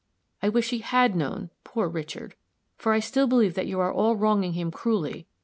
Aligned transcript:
I 0.41 0.49
wish 0.49 0.71
he 0.71 0.79
had 0.79 1.15
known, 1.15 1.51
poor 1.63 1.87
Richard! 1.87 2.33
for 2.75 2.91
I 2.91 2.99
still 2.99 3.27
believe 3.27 3.53
that 3.53 3.67
you 3.67 3.79
are 3.79 3.93
all 3.93 4.15
wronging 4.15 4.53
him 4.53 4.71
cruelly. 4.71 5.27